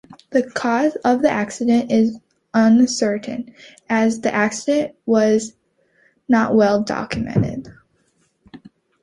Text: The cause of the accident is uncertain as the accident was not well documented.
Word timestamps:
The 0.31 0.41
cause 0.41 0.95
of 1.05 1.21
the 1.21 1.29
accident 1.29 1.91
is 1.91 2.17
uncertain 2.55 3.53
as 3.87 4.21
the 4.21 4.33
accident 4.33 4.95
was 5.05 5.53
not 6.27 6.55
well 6.55 6.81
documented. 6.81 7.67